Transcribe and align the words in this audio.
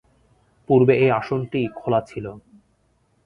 পূর্বে 0.69 0.93
এই 1.03 1.11
আসনটি 1.19 1.59
খোলা 1.79 1.99
ছিল। 2.01 2.25